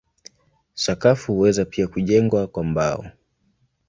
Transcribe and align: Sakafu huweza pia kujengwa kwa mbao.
Sakafu 0.73 1.33
huweza 1.33 1.65
pia 1.65 1.87
kujengwa 1.87 2.47
kwa 2.47 2.63
mbao. 2.63 3.05